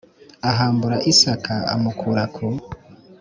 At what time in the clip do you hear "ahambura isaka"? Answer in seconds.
0.49-1.53